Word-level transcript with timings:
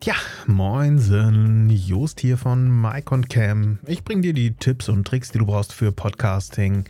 Tja, 0.00 0.14
moinsen, 0.46 1.68
Jost 1.68 2.20
hier 2.20 2.38
von 2.38 2.80
Mike 2.80 3.14
und 3.14 3.28
Cam. 3.28 3.80
Ich 3.86 4.02
bringe 4.02 4.22
dir 4.22 4.32
die 4.32 4.54
Tipps 4.54 4.88
und 4.88 5.06
Tricks, 5.06 5.30
die 5.30 5.36
du 5.36 5.44
brauchst 5.44 5.74
für 5.74 5.92
Podcasting, 5.92 6.86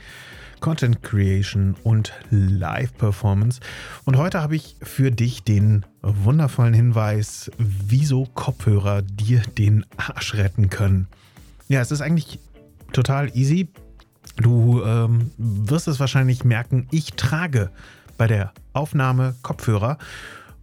Content 0.61 1.03
Creation 1.03 1.75
und 1.83 2.13
Live-Performance. 2.31 3.59
Und 4.05 4.17
heute 4.17 4.41
habe 4.41 4.55
ich 4.55 4.77
für 4.83 5.11
dich 5.11 5.43
den 5.43 5.85
wundervollen 6.03 6.73
Hinweis, 6.73 7.51
wieso 7.59 8.27
Kopfhörer 8.27 9.03
dir 9.03 9.43
den 9.59 9.85
Arsch 9.97 10.35
retten 10.35 10.71
können. 10.71 11.09
Ja, 11.67 11.81
es 11.81 11.91
ist 11.91 12.03
eigentlich 12.03 12.39
total 12.93 13.37
easy. 13.37 13.71
Du 14.37 14.85
ähm, 14.85 15.33
wirst 15.37 15.89
es 15.89 15.99
wahrscheinlich 15.99 16.45
merken, 16.45 16.87
ich 16.93 17.15
trage 17.15 17.73
bei 18.17 18.29
der 18.29 18.53
Aufnahme 18.73 19.35
Kopfhörer 19.43 19.99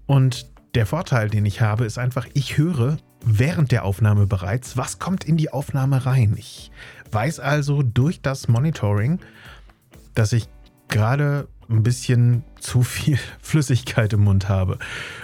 und 0.05 0.47
der 0.77 0.85
Vorteil, 0.85 1.27
den 1.27 1.43
ich 1.43 1.59
habe, 1.59 1.85
ist 1.85 1.97
einfach, 1.97 2.27
ich 2.35 2.59
höre 2.59 2.97
während 3.25 3.71
der 3.71 3.83
Aufnahme 3.83 4.27
bereits, 4.27 4.77
was 4.77 4.99
kommt 4.99 5.23
in 5.23 5.35
die 5.35 5.51
Aufnahme 5.51 6.05
rein. 6.05 6.35
Ich 6.37 6.69
weiß 7.11 7.39
also 7.39 7.81
durch 7.81 8.21
das 8.21 8.47
Monitoring, 8.47 9.19
dass 10.13 10.33
ich 10.33 10.47
gerade 10.87 11.47
ein 11.67 11.81
bisschen 11.81 12.43
zu 12.59 12.83
viel 12.83 13.17
Flüssigkeit 13.41 14.13
im 14.13 14.19
Mund 14.19 14.49
habe. 14.49 14.77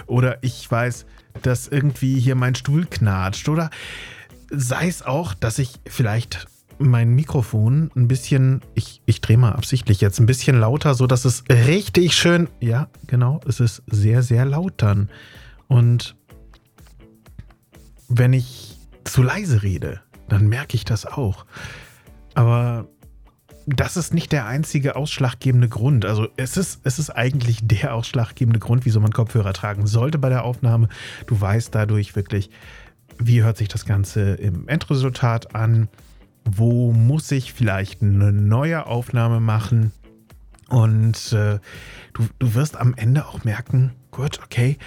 Oder 0.06 0.42
ich 0.42 0.68
weiß, 0.68 1.06
dass 1.42 1.68
irgendwie 1.68 2.18
hier 2.18 2.34
mein 2.34 2.56
Stuhl 2.56 2.84
knatscht. 2.86 3.48
Oder 3.48 3.70
sei 4.50 4.88
es 4.88 5.02
auch, 5.02 5.34
dass 5.34 5.60
ich 5.60 5.74
vielleicht 5.86 6.48
mein 6.78 7.10
Mikrofon 7.10 7.92
ein 7.94 8.08
bisschen, 8.08 8.60
ich, 8.74 9.02
ich 9.06 9.20
drehe 9.20 9.38
mal 9.38 9.52
absichtlich 9.52 10.00
jetzt 10.00 10.18
ein 10.18 10.26
bisschen 10.26 10.58
lauter, 10.58 10.96
so 10.96 11.06
dass 11.06 11.24
es 11.24 11.44
richtig 11.48 12.16
schön, 12.16 12.48
ja, 12.58 12.88
genau, 13.06 13.38
es 13.46 13.60
ist 13.60 13.84
sehr, 13.86 14.24
sehr 14.24 14.44
laut 14.44 14.74
dann. 14.78 15.08
Und 15.68 16.16
wenn 18.08 18.32
ich 18.32 18.78
zu 19.04 19.22
leise 19.22 19.62
rede, 19.62 20.00
dann 20.28 20.48
merke 20.48 20.76
ich 20.76 20.84
das 20.84 21.06
auch. 21.06 21.46
Aber 22.34 22.88
das 23.66 23.96
ist 23.96 24.12
nicht 24.12 24.32
der 24.32 24.46
einzige 24.46 24.96
ausschlaggebende 24.96 25.68
Grund. 25.68 26.04
Also 26.04 26.28
es 26.36 26.56
ist, 26.56 26.80
es 26.84 26.98
ist 26.98 27.10
eigentlich 27.10 27.60
der 27.62 27.94
ausschlaggebende 27.94 28.60
Grund, 28.60 28.84
wieso 28.84 29.00
man 29.00 29.12
Kopfhörer 29.12 29.52
tragen 29.52 29.86
sollte 29.86 30.18
bei 30.18 30.28
der 30.28 30.44
Aufnahme. 30.44 30.88
Du 31.26 31.40
weißt 31.40 31.74
dadurch 31.74 32.14
wirklich, 32.14 32.50
wie 33.18 33.42
hört 33.42 33.56
sich 33.56 33.68
das 33.68 33.86
Ganze 33.86 34.34
im 34.34 34.68
Endresultat 34.68 35.54
an 35.54 35.88
wo 36.44 36.92
muss 36.92 37.30
ich 37.30 37.52
vielleicht 37.52 38.02
eine 38.02 38.32
neue 38.32 38.86
Aufnahme 38.86 39.40
machen. 39.40 39.92
Und 40.68 41.32
äh, 41.32 41.58
du, 42.12 42.26
du 42.38 42.54
wirst 42.54 42.76
am 42.76 42.94
Ende 42.94 43.26
auch 43.26 43.44
merken, 43.44 43.92
gut, 44.14 44.40
okay, 44.42 44.78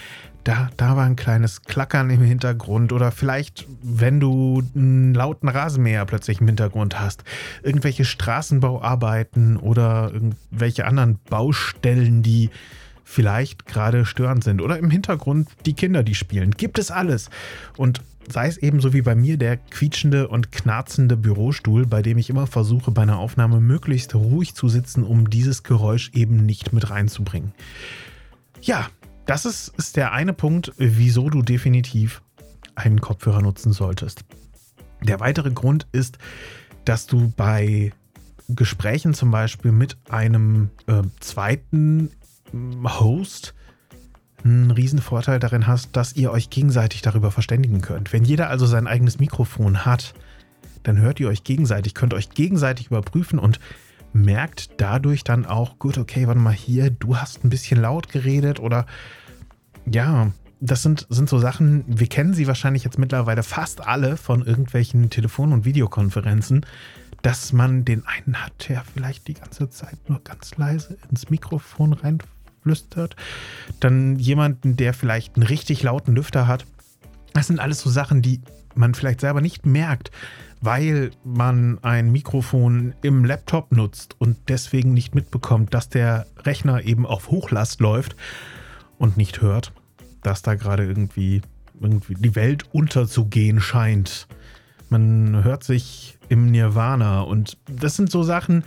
da, 0.43 0.69
da 0.77 0.95
war 0.95 1.05
ein 1.05 1.17
kleines 1.17 1.63
Klackern 1.63 2.09
im 2.09 2.21
Hintergrund 2.21 2.93
oder 2.93 3.11
vielleicht, 3.11 3.67
wenn 3.83 4.21
du 4.21 4.63
einen 4.73 5.13
lauten 5.13 5.49
Rasenmäher 5.49 6.05
plötzlich 6.05 6.39
im 6.39 6.47
Hintergrund 6.47 6.99
hast, 6.99 7.25
irgendwelche 7.63 8.05
Straßenbauarbeiten 8.05 9.57
oder 9.57 10.11
irgendwelche 10.13 10.85
anderen 10.85 11.19
Baustellen, 11.29 12.23
die 12.23 12.49
vielleicht 13.03 13.65
gerade 13.65 14.05
störend 14.05 14.43
sind 14.45 14.61
oder 14.61 14.77
im 14.77 14.89
Hintergrund 14.89 15.49
die 15.65 15.73
Kinder, 15.73 16.03
die 16.03 16.15
spielen. 16.15 16.51
Gibt 16.51 16.79
es 16.79 16.91
alles. 16.91 17.29
Und 17.75 18.01
sei 18.29 18.47
es 18.47 18.57
ebenso 18.57 18.93
wie 18.93 19.01
bei 19.01 19.15
mir 19.15 19.37
der 19.37 19.57
quietschende 19.57 20.29
und 20.29 20.53
knarzende 20.53 21.17
Bürostuhl, 21.17 21.85
bei 21.85 22.01
dem 22.01 22.17
ich 22.17 22.29
immer 22.29 22.47
versuche, 22.47 22.91
bei 22.91 23.01
einer 23.01 23.19
Aufnahme 23.19 23.59
möglichst 23.59 24.15
ruhig 24.15 24.55
zu 24.55 24.69
sitzen, 24.69 25.03
um 25.03 25.29
dieses 25.29 25.63
Geräusch 25.63 26.11
eben 26.13 26.45
nicht 26.45 26.71
mit 26.71 26.89
reinzubringen. 26.89 27.53
Ja, 28.61 28.87
das 29.27 29.45
ist, 29.45 29.73
ist 29.77 29.97
der 29.97 30.13
eine 30.13 30.33
Punkt, 30.33 30.73
wieso 30.77 31.29
du 31.29 31.41
definitiv 31.41 32.21
einen 32.75 33.01
Kopfhörer 33.01 33.41
nutzen 33.41 33.73
solltest. 33.73 34.23
Der 35.03 35.19
weitere 35.19 35.51
Grund 35.51 35.85
ist, 35.91 36.17
dass 36.85 37.05
du 37.05 37.31
bei 37.35 37.91
Gesprächen 38.49 39.13
zum 39.13 39.29
Beispiel 39.29 39.71
mit 39.71 39.97
einem 40.09 40.69
äh, 40.87 41.03
zweiten 41.19 42.11
Host 42.83 43.53
einen 44.43 44.71
riesen 44.71 44.99
Vorteil 44.99 45.39
darin 45.39 45.67
hast, 45.67 45.95
dass 45.95 46.15
ihr 46.15 46.31
euch 46.31 46.49
gegenseitig 46.49 47.01
darüber 47.01 47.31
verständigen 47.31 47.81
könnt. 47.81 48.13
Wenn 48.13 48.23
jeder 48.23 48.49
also 48.49 48.65
sein 48.65 48.87
eigenes 48.87 49.19
Mikrofon 49.19 49.85
hat, 49.85 50.13
dann 50.83 50.97
hört 50.97 51.19
ihr 51.19 51.27
euch 51.27 51.43
gegenseitig, 51.43 51.93
könnt 51.93 52.13
euch 52.13 52.29
gegenseitig 52.29 52.87
überprüfen 52.87 53.39
und 53.39 53.59
merkt 54.13 54.71
dadurch 54.77 55.23
dann 55.23 55.45
auch, 55.45 55.79
gut, 55.79 55.97
okay, 55.97 56.27
warte 56.27 56.39
mal 56.39 56.53
hier, 56.53 56.89
du 56.89 57.17
hast 57.17 57.43
ein 57.43 57.49
bisschen 57.49 57.81
laut 57.81 58.09
geredet 58.09 58.59
oder 58.59 58.85
ja, 59.85 60.31
das 60.59 60.81
sind, 60.81 61.05
sind 61.09 61.29
so 61.29 61.37
Sachen, 61.37 61.83
wir 61.87 62.07
kennen 62.07 62.33
sie 62.33 62.47
wahrscheinlich 62.47 62.83
jetzt 62.83 62.97
mittlerweile 62.97 63.43
fast 63.43 63.85
alle 63.85 64.17
von 64.17 64.45
irgendwelchen 64.45 65.09
Telefon- 65.09 65.53
und 65.53 65.65
Videokonferenzen, 65.65 66.65
dass 67.21 67.53
man 67.53 67.85
den 67.85 68.05
einen 68.05 68.43
hat, 68.43 68.69
der 68.69 68.83
vielleicht 68.83 69.27
die 69.27 69.35
ganze 69.35 69.69
Zeit 69.69 69.97
nur 70.07 70.19
ganz 70.23 70.55
leise 70.57 70.97
ins 71.09 71.29
Mikrofon 71.29 71.93
rein 71.93 72.19
flüstert. 72.61 73.15
Dann 73.79 74.17
jemanden, 74.17 74.75
der 74.77 74.93
vielleicht 74.93 75.35
einen 75.35 75.45
richtig 75.45 75.83
lauten 75.83 76.15
Lüfter 76.15 76.47
hat. 76.47 76.65
Das 77.33 77.47
sind 77.47 77.59
alles 77.59 77.81
so 77.81 77.89
Sachen, 77.89 78.21
die 78.21 78.41
man 78.75 78.93
vielleicht 78.93 79.21
selber 79.21 79.41
nicht 79.41 79.65
merkt, 79.65 80.11
weil 80.61 81.11
man 81.23 81.79
ein 81.83 82.11
Mikrofon 82.11 82.93
im 83.01 83.25
Laptop 83.25 83.71
nutzt 83.71 84.15
und 84.19 84.37
deswegen 84.47 84.93
nicht 84.93 85.15
mitbekommt, 85.15 85.73
dass 85.73 85.89
der 85.89 86.25
Rechner 86.37 86.83
eben 86.83 87.05
auf 87.05 87.29
Hochlast 87.29 87.79
läuft 87.79 88.15
und 88.97 89.17
nicht 89.17 89.41
hört, 89.41 89.71
dass 90.23 90.41
da 90.41 90.55
gerade 90.55 90.85
irgendwie, 90.85 91.41
irgendwie 91.79 92.15
die 92.15 92.35
Welt 92.35 92.65
unterzugehen 92.73 93.59
scheint. 93.61 94.27
Man 94.89 95.43
hört 95.43 95.63
sich 95.63 96.17
im 96.29 96.51
Nirvana 96.51 97.21
und 97.21 97.57
das 97.67 97.95
sind 97.95 98.09
so 98.09 98.23
Sachen, 98.23 98.63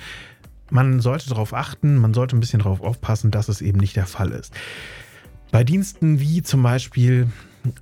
man 0.71 1.01
sollte 1.01 1.29
darauf 1.29 1.53
achten, 1.53 1.97
man 1.97 2.15
sollte 2.15 2.37
ein 2.37 2.41
bisschen 2.41 2.61
darauf 2.61 2.81
aufpassen, 2.81 3.31
dass 3.31 3.49
es 3.49 3.61
eben 3.61 3.79
nicht 3.79 3.97
der 3.97 4.07
Fall 4.07 4.31
ist. 4.31 4.55
Bei 5.51 5.65
Diensten 5.65 6.21
wie 6.21 6.43
zum 6.43 6.63
Beispiel 6.63 7.27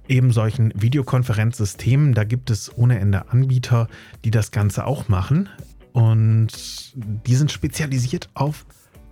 eben 0.09 0.33
solchen 0.33 0.72
Videokonferenzsystemen, 0.75 2.15
da 2.15 2.25
gibt 2.25 2.50
es 2.50 2.77
ohne 2.77 2.99
Ende 2.99 3.31
Anbieter, 3.31 3.89
die 4.25 4.31
das 4.31 4.50
Ganze 4.50 4.87
auch 4.87 5.09
machen. 5.09 5.49
Und 5.93 6.93
die 6.94 7.34
sind 7.34 7.50
spezialisiert 7.50 8.28
auf 8.34 8.67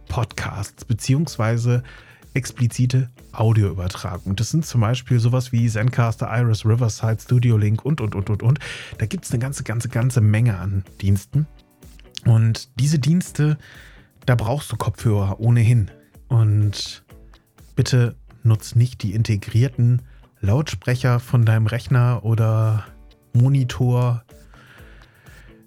Podcasts 0.08 0.84
beziehungsweise 0.84 1.82
explizite 2.34 3.10
Audioübertragung. 3.32 4.36
Das 4.36 4.50
sind 4.50 4.66
zum 4.66 4.82
Beispiel 4.82 5.18
sowas 5.18 5.52
wie 5.52 5.68
Zencaster, 5.68 6.28
Iris, 6.30 6.66
Riverside, 6.66 7.18
Studio 7.20 7.56
Link 7.56 7.84
und, 7.84 8.00
und, 8.00 8.14
und, 8.14 8.28
und, 8.28 8.42
und. 8.42 8.58
Da 8.98 9.06
gibt 9.06 9.24
es 9.24 9.32
eine 9.32 9.40
ganze, 9.40 9.64
ganze, 9.64 9.88
ganze 9.88 10.20
Menge 10.20 10.58
an 10.58 10.84
Diensten. 11.00 11.46
Und 12.26 12.68
diese 12.78 12.98
Dienste, 12.98 13.56
da 14.26 14.34
brauchst 14.34 14.70
du 14.70 14.76
Kopfhörer 14.76 15.40
ohnehin. 15.40 15.90
Und 16.28 17.04
bitte 17.74 18.16
nutz 18.42 18.74
nicht 18.74 19.02
die 19.02 19.14
integrierten 19.14 20.02
Lautsprecher 20.46 21.20
von 21.20 21.44
deinem 21.44 21.66
Rechner 21.66 22.24
oder 22.24 22.84
Monitor. 23.32 24.22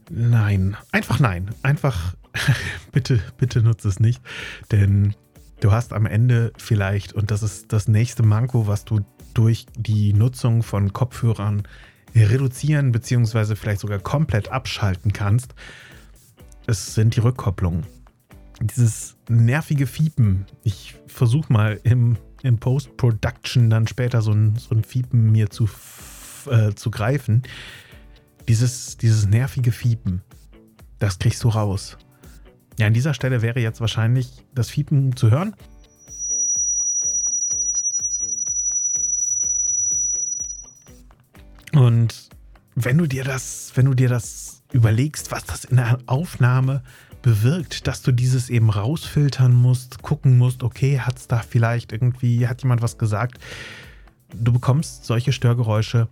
Nein, 0.09 0.77
einfach 0.91 1.19
nein. 1.19 1.51
Einfach 1.61 2.15
bitte, 2.91 3.19
bitte 3.37 3.61
nutze 3.61 3.89
es 3.89 3.99
nicht. 3.99 4.21
Denn 4.71 5.13
du 5.59 5.71
hast 5.71 5.93
am 5.93 6.05
Ende 6.05 6.53
vielleicht, 6.57 7.13
und 7.13 7.29
das 7.29 7.43
ist 7.43 7.73
das 7.73 7.87
nächste 7.87 8.23
Manko, 8.23 8.67
was 8.67 8.85
du 8.85 9.01
durch 9.33 9.65
die 9.75 10.13
Nutzung 10.13 10.63
von 10.63 10.93
Kopfhörern 10.93 11.63
reduzieren 12.15 12.91
bzw. 12.91 13.55
vielleicht 13.55 13.81
sogar 13.81 13.99
komplett 13.99 14.49
abschalten 14.49 15.13
kannst, 15.13 15.53
es 16.67 16.95
sind 16.95 17.15
die 17.15 17.19
Rückkopplungen. 17.19 17.85
Dieses 18.61 19.17
nervige 19.27 19.87
Fiepen. 19.87 20.45
Ich 20.63 20.95
versuche 21.07 21.51
mal 21.51 21.79
im, 21.83 22.17
im 22.43 22.57
Post-Production 22.57 23.69
dann 23.69 23.87
später 23.87 24.21
so 24.21 24.31
ein, 24.31 24.55
so 24.55 24.75
ein 24.75 24.83
Fiepen 24.83 25.31
mir 25.31 25.49
zu, 25.49 25.69
äh, 26.49 26.73
zu 26.73 26.91
greifen. 26.91 27.43
Dieses, 28.47 28.97
dieses 28.97 29.27
nervige 29.27 29.71
Fiepen, 29.71 30.21
das 30.99 31.19
kriegst 31.19 31.43
du 31.43 31.49
raus. 31.49 31.97
Ja, 32.79 32.87
an 32.87 32.93
dieser 32.93 33.13
Stelle 33.13 33.41
wäre 33.41 33.59
jetzt 33.59 33.81
wahrscheinlich 33.81 34.43
das 34.55 34.69
Fiepen 34.69 35.15
zu 35.15 35.29
hören. 35.29 35.55
Und 41.73 42.29
wenn 42.85 42.97
du 42.97 43.07
dir 43.07 43.23
das, 43.23 43.71
wenn 43.75 43.85
du 43.85 43.93
dir 43.93 44.09
das 44.09 44.63
überlegst, 44.71 45.31
was 45.31 45.45
das 45.45 45.65
in 45.65 45.77
der 45.77 45.97
Aufnahme 46.05 46.81
bewirkt, 47.21 47.87
dass 47.87 48.01
du 48.01 48.11
dieses 48.11 48.49
eben 48.49 48.69
rausfiltern 48.69 49.53
musst, 49.53 50.01
gucken 50.01 50.37
musst, 50.37 50.63
okay, 50.63 50.99
hat 50.99 51.17
es 51.17 51.27
da 51.27 51.39
vielleicht 51.39 51.91
irgendwie, 51.91 52.47
hat 52.47 52.63
jemand 52.63 52.81
was 52.81 52.97
gesagt? 52.97 53.39
Du 54.33 54.53
bekommst 54.53 55.05
solche 55.05 55.33
Störgeräusche 55.33 56.07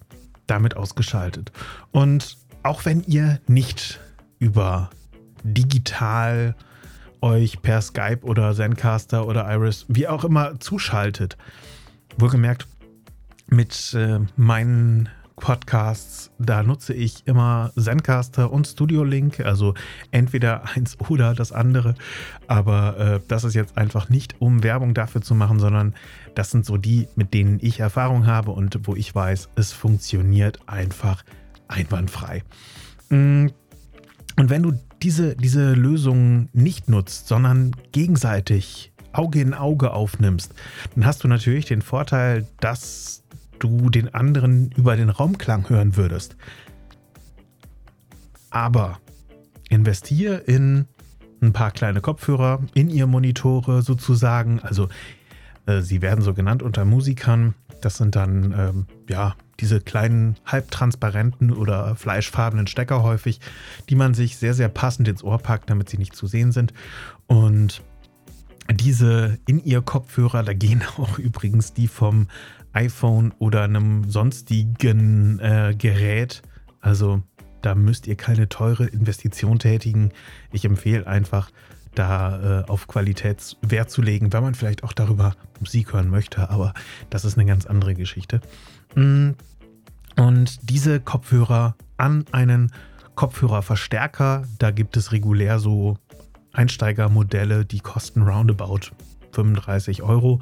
damit 0.47 0.75
ausgeschaltet. 0.75 1.51
Und 1.91 2.37
auch 2.63 2.83
wenn 2.85 3.03
ihr 3.03 3.39
nicht 3.47 3.99
über 4.39 4.89
digital 5.43 6.55
euch 7.21 7.61
per 7.61 7.81
Skype 7.81 8.19
oder 8.23 8.53
Zencaster 8.53 9.25
oder 9.25 9.49
Iris, 9.51 9.85
wie 9.87 10.07
auch 10.07 10.23
immer, 10.23 10.59
zuschaltet, 10.59 11.37
wohlgemerkt, 12.17 12.67
mit 13.49 13.93
äh, 13.93 14.19
meinen 14.35 15.09
Podcasts, 15.39 16.31
da 16.39 16.63
nutze 16.63 16.93
ich 16.93 17.25
immer 17.25 17.71
Zencaster 17.77 18.51
und 18.51 18.67
Studio 18.67 19.03
Link, 19.03 19.39
also 19.39 19.75
entweder 20.11 20.63
eins 20.75 20.97
oder 21.09 21.33
das 21.35 21.51
andere. 21.51 21.95
Aber 22.47 22.97
äh, 22.97 23.19
das 23.27 23.43
ist 23.43 23.53
jetzt 23.53 23.77
einfach 23.77 24.09
nicht, 24.09 24.35
um 24.39 24.63
Werbung 24.63 24.93
dafür 24.93 25.21
zu 25.21 25.35
machen, 25.35 25.59
sondern 25.59 25.95
das 26.35 26.51
sind 26.51 26.65
so 26.65 26.77
die, 26.77 27.07
mit 27.15 27.33
denen 27.33 27.59
ich 27.61 27.79
Erfahrung 27.79 28.25
habe 28.25 28.51
und 28.51 28.79
wo 28.87 28.95
ich 28.95 29.13
weiß, 29.13 29.49
es 29.55 29.73
funktioniert 29.73 30.59
einfach 30.65 31.23
einwandfrei. 31.67 32.43
Mm, 33.09 33.47
und 34.37 34.49
wenn 34.49 34.63
du 34.63 34.73
diese, 35.01 35.35
diese 35.35 35.73
Lösung 35.73 36.49
nicht 36.53 36.89
nutzt, 36.89 37.27
sondern 37.27 37.75
gegenseitig 37.91 38.91
Auge 39.13 39.41
in 39.41 39.53
Auge 39.53 39.93
aufnimmst, 39.93 40.53
dann 40.95 41.05
hast 41.05 41.23
du 41.23 41.27
natürlich 41.27 41.65
den 41.65 41.81
Vorteil, 41.81 42.47
dass 42.59 43.23
du 43.59 43.89
den 43.89 44.13
anderen 44.13 44.71
über 44.75 44.95
den 44.95 45.09
Raumklang 45.09 45.69
hören 45.69 45.95
würdest. 45.95 46.35
Aber 48.49 48.99
investiere 49.69 50.35
in 50.37 50.85
ein 51.41 51.53
paar 51.53 51.71
kleine 51.71 52.01
Kopfhörer, 52.01 52.61
in 52.73 52.89
ihr 52.89 53.07
Monitore 53.07 53.81
sozusagen. 53.81 54.59
Also 54.61 54.89
äh, 55.65 55.81
sie 55.81 56.01
werden 56.01 56.23
so 56.23 56.33
genannt 56.33 56.63
unter 56.63 56.85
Musikern. 56.85 57.53
Das 57.81 57.97
sind 57.97 58.15
dann 58.15 58.55
ähm, 58.57 58.85
ja 59.09 59.35
diese 59.59 59.81
kleinen 59.81 60.35
halbtransparenten 60.45 61.51
oder 61.51 61.95
fleischfarbenen 61.95 62.67
Stecker 62.67 63.03
häufig, 63.03 63.39
die 63.89 63.95
man 63.95 64.13
sich 64.13 64.37
sehr, 64.37 64.53
sehr 64.53 64.69
passend 64.69 65.07
ins 65.07 65.23
Ohr 65.23 65.39
packt, 65.39 65.69
damit 65.69 65.89
sie 65.89 65.97
nicht 65.97 66.15
zu 66.15 66.27
sehen 66.27 66.51
sind. 66.51 66.73
Und 67.27 67.81
diese 68.71 69.37
in 69.45 69.63
ihr 69.63 69.81
Kopfhörer, 69.81 70.43
da 70.43 70.53
gehen 70.53 70.83
auch 70.97 71.19
übrigens 71.19 71.73
die 71.73 71.87
vom 71.87 72.27
iPhone 72.73 73.33
oder 73.39 73.63
einem 73.63 74.09
sonstigen 74.09 75.39
äh, 75.39 75.75
Gerät. 75.77 76.41
Also 76.81 77.21
da 77.61 77.75
müsst 77.75 78.07
ihr 78.07 78.15
keine 78.15 78.49
teure 78.49 78.85
Investition 78.85 79.59
tätigen. 79.59 80.11
Ich 80.51 80.63
empfehle 80.63 81.07
einfach, 81.07 81.49
da 81.97 82.61
äh, 82.61 82.65
auf 82.67 82.87
Qualität 82.87 83.57
Wert 83.61 83.89
zu 83.89 84.01
legen, 84.01 84.31
wenn 84.31 84.43
man 84.43 84.55
vielleicht 84.55 84.83
auch 84.83 84.93
darüber 84.93 85.35
Musik 85.59 85.93
hören 85.93 86.09
möchte. 86.09 86.49
Aber 86.49 86.73
das 87.09 87.25
ist 87.25 87.37
eine 87.37 87.47
ganz 87.47 87.65
andere 87.65 87.95
Geschichte. 87.95 88.41
Mm. 88.95 89.31
Und 90.15 90.69
diese 90.69 90.99
Kopfhörer 90.99 91.75
an 91.97 92.25
einen 92.31 92.71
Kopfhörerverstärker, 93.15 94.43
da 94.59 94.71
gibt 94.71 94.97
es 94.97 95.11
regulär 95.11 95.59
so 95.59 95.97
Einsteigermodelle, 96.57 97.65
die 97.65 97.79
kosten 97.79 98.23
roundabout 98.23 98.91
35 99.31 100.03
Euro 100.03 100.39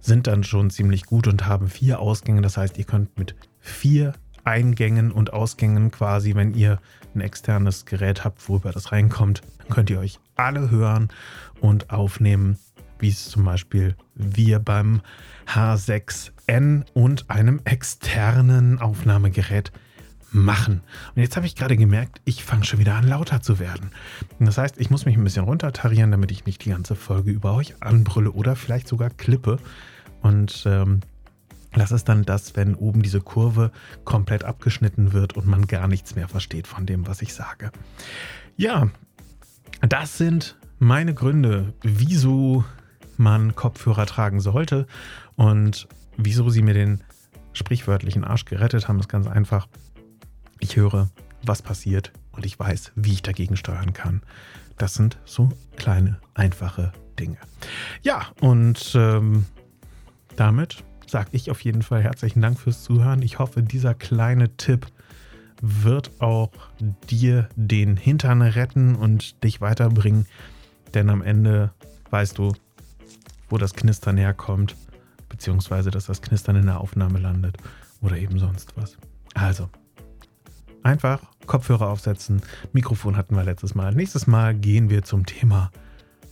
sind 0.00 0.26
dann 0.26 0.44
schon 0.44 0.70
ziemlich 0.70 1.06
gut 1.06 1.26
und 1.26 1.46
haben 1.46 1.68
vier 1.68 2.00
Ausgänge. 2.00 2.40
Das 2.42 2.56
heißt, 2.56 2.78
ihr 2.78 2.84
könnt 2.84 3.18
mit 3.18 3.34
vier 3.58 4.12
Eingängen 4.44 5.10
und 5.10 5.32
Ausgängen 5.32 5.90
quasi, 5.90 6.34
wenn 6.34 6.54
ihr 6.54 6.78
ein 7.14 7.20
externes 7.20 7.84
Gerät 7.84 8.24
habt, 8.24 8.48
worüber 8.48 8.72
das 8.72 8.92
reinkommt, 8.92 9.42
dann 9.58 9.68
könnt 9.68 9.90
ihr 9.90 9.98
euch 9.98 10.18
alle 10.36 10.70
hören 10.70 11.08
und 11.60 11.90
aufnehmen, 11.90 12.58
wie 12.98 13.08
es 13.08 13.28
zum 13.28 13.44
Beispiel 13.44 13.96
wir 14.14 14.58
beim 14.58 15.02
H6N 15.46 16.84
und 16.94 17.28
einem 17.28 17.60
externen 17.64 18.78
Aufnahmegerät 18.78 19.72
machen. 20.30 20.82
Und 21.14 21.22
jetzt 21.22 21.36
habe 21.36 21.46
ich 21.46 21.54
gerade 21.54 21.76
gemerkt, 21.76 22.20
ich 22.24 22.44
fange 22.44 22.64
schon 22.64 22.78
wieder 22.78 22.94
an 22.94 23.06
lauter 23.06 23.40
zu 23.40 23.58
werden. 23.58 23.90
das 24.38 24.58
heißt, 24.58 24.78
ich 24.78 24.90
muss 24.90 25.06
mich 25.06 25.16
ein 25.16 25.24
bisschen 25.24 25.44
runtertarieren, 25.44 26.10
damit 26.10 26.30
ich 26.30 26.44
nicht 26.44 26.64
die 26.64 26.70
ganze 26.70 26.94
Folge 26.94 27.30
über 27.30 27.54
euch 27.54 27.82
anbrülle 27.82 28.32
oder 28.32 28.56
vielleicht 28.56 28.88
sogar 28.88 29.10
klippe. 29.10 29.58
Und 30.20 30.64
ähm, 30.66 31.00
das 31.72 31.92
ist 31.92 32.08
dann 32.08 32.24
das, 32.24 32.56
wenn 32.56 32.74
oben 32.74 33.02
diese 33.02 33.20
Kurve 33.20 33.70
komplett 34.04 34.44
abgeschnitten 34.44 35.12
wird 35.12 35.34
und 35.36 35.46
man 35.46 35.66
gar 35.66 35.88
nichts 35.88 36.14
mehr 36.14 36.28
versteht 36.28 36.66
von 36.66 36.86
dem, 36.86 37.06
was 37.06 37.22
ich 37.22 37.34
sage. 37.34 37.70
Ja, 38.56 38.88
das 39.80 40.18
sind 40.18 40.56
meine 40.78 41.14
Gründe, 41.14 41.72
wieso 41.82 42.64
man 43.16 43.54
Kopfhörer 43.54 44.06
tragen 44.06 44.40
sollte 44.40 44.86
und 45.36 45.88
wieso 46.16 46.50
sie 46.50 46.62
mir 46.62 46.74
den 46.74 47.02
sprichwörtlichen 47.52 48.24
Arsch 48.24 48.44
gerettet 48.44 48.88
haben, 48.88 49.00
ist 49.00 49.08
ganz 49.08 49.26
einfach. 49.26 49.68
Ich 50.68 50.76
höre, 50.76 51.08
was 51.42 51.62
passiert 51.62 52.12
und 52.32 52.44
ich 52.44 52.58
weiß, 52.58 52.92
wie 52.94 53.14
ich 53.14 53.22
dagegen 53.22 53.56
steuern 53.56 53.94
kann. 53.94 54.20
Das 54.76 54.92
sind 54.92 55.16
so 55.24 55.48
kleine, 55.76 56.20
einfache 56.34 56.92
Dinge. 57.18 57.38
Ja, 58.02 58.26
und 58.42 58.92
ähm, 58.94 59.46
damit 60.36 60.84
sage 61.06 61.30
ich 61.32 61.50
auf 61.50 61.62
jeden 61.62 61.80
Fall 61.80 62.02
herzlichen 62.02 62.42
Dank 62.42 62.60
fürs 62.60 62.82
Zuhören. 62.82 63.22
Ich 63.22 63.38
hoffe, 63.38 63.62
dieser 63.62 63.94
kleine 63.94 64.58
Tipp 64.58 64.86
wird 65.62 66.20
auch 66.20 66.52
dir 67.08 67.48
den 67.56 67.96
Hintern 67.96 68.42
retten 68.42 68.94
und 68.94 69.42
dich 69.42 69.62
weiterbringen. 69.62 70.26
Denn 70.92 71.08
am 71.08 71.22
Ende 71.22 71.72
weißt 72.10 72.36
du, 72.36 72.52
wo 73.48 73.56
das 73.56 73.72
Knistern 73.72 74.18
herkommt, 74.18 74.76
beziehungsweise 75.30 75.90
dass 75.90 76.04
das 76.04 76.20
Knistern 76.20 76.56
in 76.56 76.66
der 76.66 76.78
Aufnahme 76.78 77.18
landet 77.18 77.56
oder 78.02 78.18
eben 78.18 78.38
sonst 78.38 78.76
was. 78.76 78.98
Also, 79.32 79.70
einfach 80.88 81.20
Kopfhörer 81.46 81.88
aufsetzen. 81.88 82.42
Mikrofon 82.72 83.16
hatten 83.16 83.36
wir 83.36 83.44
letztes 83.44 83.74
Mal. 83.74 83.94
Nächstes 83.94 84.26
Mal 84.26 84.54
gehen 84.54 84.90
wir 84.90 85.02
zum 85.02 85.26
Thema 85.26 85.70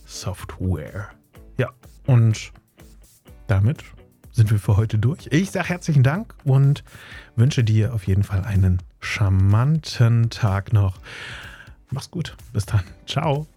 Software. 0.05 1.09
Ja, 1.57 1.69
und 2.05 2.51
damit 3.47 3.83
sind 4.31 4.51
wir 4.51 4.59
für 4.59 4.77
heute 4.77 4.99
durch. 4.99 5.27
Ich 5.31 5.51
sage 5.51 5.69
herzlichen 5.69 6.03
Dank 6.03 6.35
und 6.43 6.83
wünsche 7.35 7.63
dir 7.63 7.93
auf 7.93 8.05
jeden 8.07 8.23
Fall 8.23 8.43
einen 8.43 8.81
charmanten 8.99 10.29
Tag 10.29 10.73
noch. 10.73 10.99
Mach's 11.89 12.11
gut. 12.11 12.35
Bis 12.53 12.65
dann. 12.65 12.83
Ciao. 13.05 13.47